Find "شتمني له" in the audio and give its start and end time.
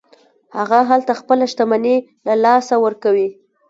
1.51-2.33